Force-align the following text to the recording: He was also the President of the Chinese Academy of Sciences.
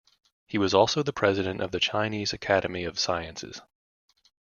He 0.47 0.57
was 0.57 0.73
also 0.73 1.03
the 1.03 1.13
President 1.13 1.61
of 1.61 1.69
the 1.69 1.79
Chinese 1.79 2.33
Academy 2.33 2.85
of 2.85 2.97
Sciences. 2.97 3.61